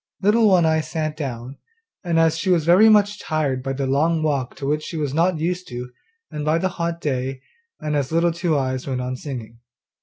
[0.23, 1.57] Little One eye sat down,
[2.03, 5.13] and as she was very much tired by the long walk to which she was
[5.13, 5.71] not used,
[6.31, 7.41] and by the hot day,
[7.79, 9.59] and as Little Two eyes went on singing.